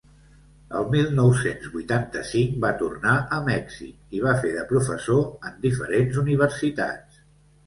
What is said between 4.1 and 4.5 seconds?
i va